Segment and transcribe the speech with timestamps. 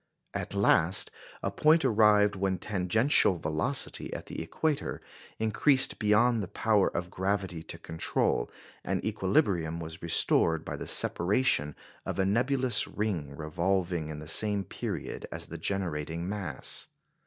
[0.33, 1.11] At last
[1.43, 4.99] a point arrived when tangential velocity at the equator
[5.37, 8.49] increased beyond the power of gravity to control,
[8.83, 14.63] and equilibrium was restored by the separation of a nebulous ring revolving in the same
[14.63, 16.87] period as the generating mass.